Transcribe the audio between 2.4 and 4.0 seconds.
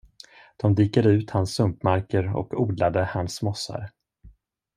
odlade hans mossar.